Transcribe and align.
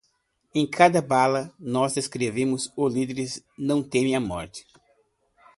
Em 0.55 0.65
cada 0.67 0.99
bala 0.99 1.53
nós 1.59 1.95
escrevemos: 1.95 2.73
os 2.75 2.91
líderes 2.91 3.45
não 3.55 3.83
temem 3.83 4.15
a 4.15 4.19
morte 4.19 4.65